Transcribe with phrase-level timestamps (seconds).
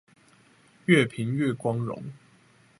[0.85, 2.01] 越貧越光榮！